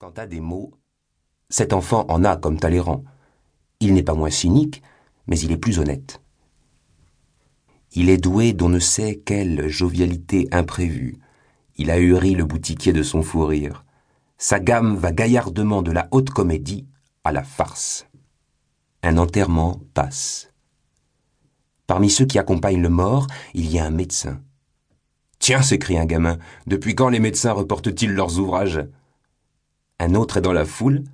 [0.00, 0.72] Quant à des mots,
[1.50, 3.04] cet enfant en a comme Talleyrand.
[3.80, 4.82] Il n'est pas moins cynique,
[5.26, 6.22] mais il est plus honnête.
[7.92, 11.18] Il est doué d'on ne sait quelle jovialité imprévue.
[11.76, 13.84] Il a huri le boutiquier de son fou rire.
[14.38, 16.86] Sa gamme va gaillardement de la haute comédie
[17.24, 18.06] à la farce.
[19.02, 20.50] Un enterrement passe.
[21.86, 24.40] Parmi ceux qui accompagnent le mort, il y a un médecin.
[25.40, 28.80] Tiens, s'écrie un gamin, depuis quand les médecins reportent-ils leurs ouvrages?
[30.00, 31.04] Un autre est dans la foule.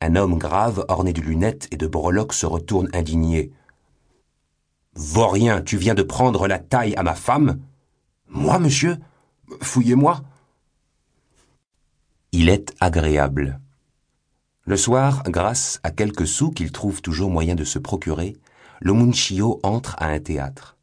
[0.00, 3.52] Un homme grave, orné de lunettes et de breloques, se retourne indigné.
[4.94, 7.60] Vaurien, tu viens de prendre la taille à ma femme
[8.28, 8.98] Moi, monsieur
[9.62, 10.22] Fouillez-moi.
[12.32, 13.60] Il est agréable.
[14.64, 18.36] Le soir, grâce à quelques sous qu'il trouve toujours moyen de se procurer,
[18.80, 20.76] le Munchio entre à un théâtre.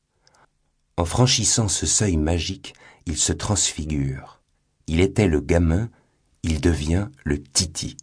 [0.95, 4.41] En franchissant ce seuil magique, il se transfigure.
[4.87, 5.89] Il était le gamin
[6.45, 7.97] il devient le titi.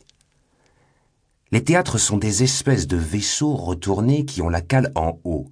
[1.52, 5.46] Les théâtres sont des espèces de vaisseaux retournés qui ont la cale en haut.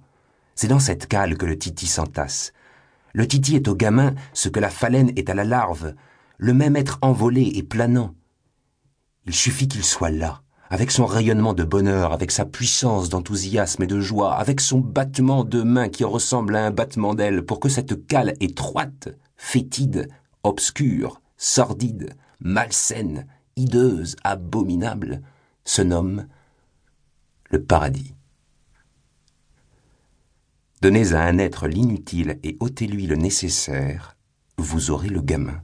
[0.55, 2.51] C'est dans cette cale que le titi s'entasse.
[3.13, 5.93] Le titi est au gamin ce que la phalène est à la larve,
[6.37, 8.13] le même être envolé et planant.
[9.25, 13.87] Il suffit qu'il soit là, avec son rayonnement de bonheur, avec sa puissance d'enthousiasme et
[13.87, 17.69] de joie, avec son battement de main qui ressemble à un battement d'aile, pour que
[17.69, 20.09] cette cale étroite, fétide,
[20.43, 25.21] obscure, sordide, malsaine, hideuse, abominable,
[25.63, 26.27] se nomme
[27.49, 28.13] le paradis.
[30.81, 34.17] Donnez à un être l'inutile et ôtez-lui le nécessaire,
[34.57, 35.61] vous aurez le gamin.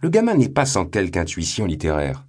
[0.00, 2.26] Le gamin n'est pas sans quelque intuition littéraire.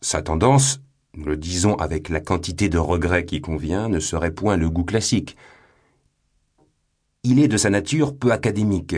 [0.00, 0.80] Sa tendance,
[1.14, 4.84] nous le disons avec la quantité de regrets qui convient, ne serait point le goût
[4.84, 5.36] classique.
[7.22, 8.96] Il est de sa nature peu académique,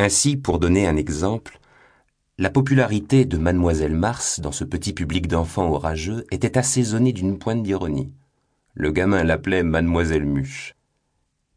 [0.00, 1.60] ainsi, pour donner un exemple,
[2.38, 7.62] la popularité de Mademoiselle Mars dans ce petit public d'enfants orageux était assaisonnée d'une pointe
[7.62, 8.10] d'ironie.
[8.74, 10.74] Le gamin l'appelait Mademoiselle Muche.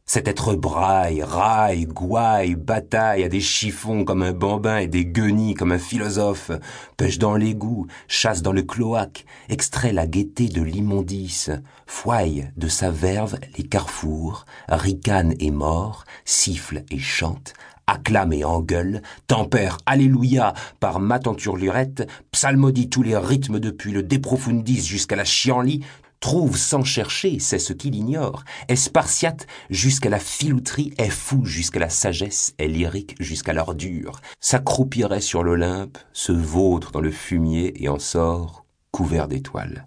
[0.06, 5.54] Cet être braille, raille, gouaille, bataille, a des chiffons comme un bambin et des guenilles
[5.54, 6.52] comme un philosophe,
[6.98, 11.50] pêche dans l'égout, chasse dans le cloaque, extrait la gaieté de l'immondice,
[11.88, 17.54] fouaille de sa verve les carrefours, ricane et mort, siffle et chante,
[17.88, 24.82] acclame et engueule, tempère Alléluia par matenturlurette, psalmodie tous les rythmes depuis le De Profundis
[24.82, 25.84] jusqu'à la chienlit,
[26.24, 31.82] trouve sans chercher, c'est ce qu'il ignore, est spartiate jusqu'à la filouterie, est fou jusqu'à
[31.82, 37.90] la sagesse, est lyrique jusqu'à l'ordure, s'accroupirait sur l'Olympe, se vautre dans le fumier et
[37.90, 39.86] en sort couvert d'étoiles.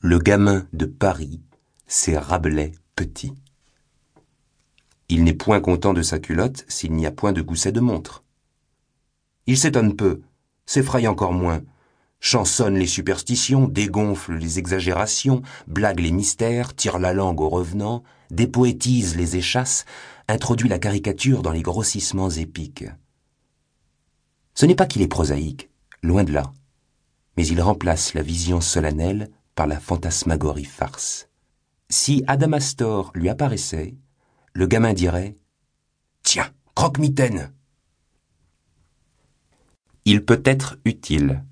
[0.00, 1.42] Le gamin de Paris,
[1.86, 3.34] c'est Rabelais petit.
[5.12, 8.22] Il n'est point content de sa culotte s'il n'y a point de gousset de montre.
[9.48, 10.20] Il s'étonne peu,
[10.66, 11.62] s'effraie encore moins,
[12.20, 19.16] chansonne les superstitions, dégonfle les exagérations, blague les mystères, tire la langue aux revenants, dépoétise
[19.16, 19.84] les échasses,
[20.28, 22.84] introduit la caricature dans les grossissements épiques.
[24.54, 25.70] Ce n'est pas qu'il est prosaïque,
[26.04, 26.52] loin de là,
[27.36, 31.28] mais il remplace la vision solennelle par la fantasmagorie farce.
[31.88, 33.96] Si Adamastor lui apparaissait,
[34.52, 35.36] le gamin dirait
[36.22, 37.52] Tiens, croque-mitaine
[40.04, 41.44] Il peut être utile.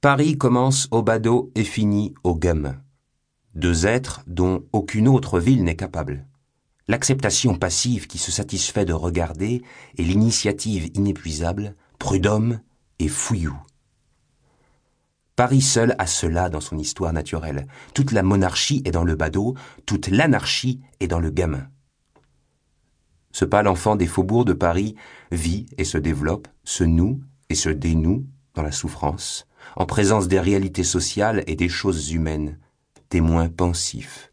[0.00, 2.80] Paris commence au badaud et finit au gamin.
[3.54, 6.26] Deux êtres dont aucune autre ville n'est capable.
[6.88, 9.62] L'acceptation passive qui se satisfait de regarder
[9.96, 12.60] et l'initiative inépuisable, prud'homme
[12.98, 13.56] et fouillou.
[15.36, 17.66] Paris seul a cela dans son histoire naturelle.
[17.92, 19.54] Toute la monarchie est dans le badaud,
[19.84, 21.68] toute l'anarchie est dans le gamin.
[23.32, 24.94] Ce pâle enfant des faubourgs de Paris
[25.30, 27.20] vit et se développe, se noue
[27.50, 28.24] et se dénoue
[28.54, 32.58] dans la souffrance, en présence des réalités sociales et des choses humaines,
[33.10, 34.32] témoin pensif.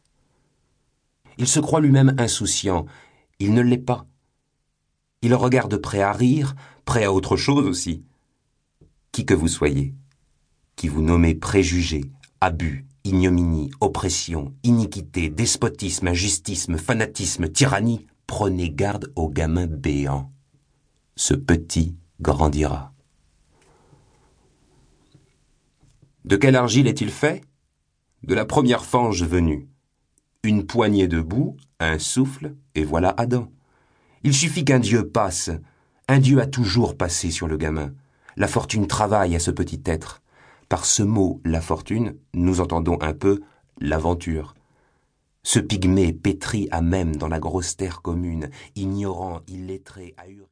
[1.37, 2.85] Il se croit lui-même insouciant,
[3.39, 4.05] il ne l'est pas.
[5.21, 6.55] Il regarde prêt à rire,
[6.85, 8.05] prêt à autre chose aussi.
[9.11, 9.93] Qui que vous soyez
[10.75, 12.05] qui vous nommez préjugés,
[12.41, 20.31] abus, ignominie, oppression, iniquité, despotisme, injustice, fanatisme, tyrannie, prenez garde au gamin béant.
[21.15, 22.93] Ce petit grandira.
[26.25, 27.43] De quelle argile est-il fait?
[28.23, 29.67] De la première fange venue.
[30.43, 33.51] Une poignée de boue, un souffle, et voilà Adam.
[34.23, 35.51] Il suffit qu'un Dieu passe.
[36.07, 37.93] Un Dieu a toujours passé sur le gamin.
[38.37, 40.22] La fortune travaille à ce petit être.
[40.69, 43.41] Par ce mot la fortune, nous entendons un peu
[43.79, 44.55] l'aventure.
[45.43, 50.41] Ce pygmée pétri à même dans la grosse terre commune, ignorant, illettré, ahuri.